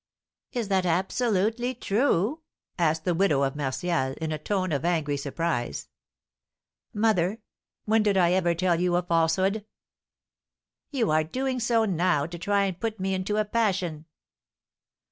"Is 0.51 0.67
that 0.69 0.83
absolutely 0.83 1.75
true?" 1.75 2.41
asked 2.79 3.05
the 3.05 3.13
widow 3.13 3.43
of 3.43 3.55
Martial, 3.55 4.15
in 4.19 4.31
a 4.31 4.39
tone 4.39 4.71
of 4.71 4.83
angry 4.83 5.15
surprise. 5.15 5.89
"Mother, 6.91 7.37
when 7.85 8.01
did 8.01 8.17
I 8.17 8.31
ever 8.31 8.55
tell 8.55 8.81
you 8.81 8.95
a 8.95 9.03
falsehood?" 9.03 9.63
"You 10.89 11.11
are 11.11 11.23
doing 11.23 11.59
so 11.59 11.85
now 11.85 12.25
to 12.25 12.39
try 12.39 12.63
and 12.65 12.79
put 12.79 12.99
me 12.99 13.13
into 13.13 13.37
a 13.37 13.45
passion!" 13.45 14.07